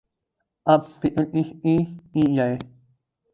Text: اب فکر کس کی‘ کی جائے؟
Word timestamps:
اب 0.65 0.81
فکر 1.01 1.23
کس 1.25 1.49
کی‘ 1.61 1.75
کی 2.13 2.35
جائے؟ 2.35 2.57